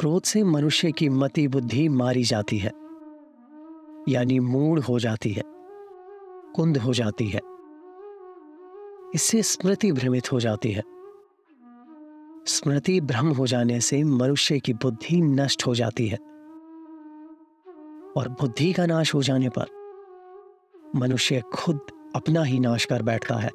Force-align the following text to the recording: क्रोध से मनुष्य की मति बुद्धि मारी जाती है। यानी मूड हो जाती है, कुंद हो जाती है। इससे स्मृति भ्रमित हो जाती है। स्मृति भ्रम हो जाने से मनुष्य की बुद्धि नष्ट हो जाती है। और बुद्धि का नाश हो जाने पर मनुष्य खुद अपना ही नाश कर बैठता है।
क्रोध 0.00 0.22
से 0.22 0.44
मनुष्य 0.44 0.92
की 0.92 1.08
मति 1.08 1.48
बुद्धि 1.48 1.88
मारी 1.88 2.24
जाती 2.24 2.58
है। 2.58 2.72
यानी 4.08 4.38
मूड 4.38 4.80
हो 4.80 4.98
जाती 4.98 5.32
है, 5.32 5.42
कुंद 6.56 6.76
हो 6.76 6.94
जाती 6.94 7.28
है। 7.28 7.40
इससे 9.14 9.42
स्मृति 9.42 9.92
भ्रमित 9.92 10.32
हो 10.32 10.40
जाती 10.40 10.72
है। 10.72 10.82
स्मृति 12.46 13.00
भ्रम 13.00 13.26
हो 13.26 13.46
जाने 13.46 13.80
से 13.80 14.04
मनुष्य 14.04 14.58
की 14.58 14.72
बुद्धि 14.72 15.20
नष्ट 15.20 15.66
हो 15.66 15.74
जाती 15.74 16.08
है। 16.08 16.16
और 18.16 18.28
बुद्धि 18.28 18.72
का 18.72 18.86
नाश 18.86 19.14
हो 19.14 19.22
जाने 19.22 19.48
पर 19.48 19.66
मनुष्य 20.96 21.42
खुद 21.54 21.80
अपना 22.16 22.42
ही 22.42 22.60
नाश 22.60 22.84
कर 22.84 23.02
बैठता 23.02 23.34
है। 23.34 23.50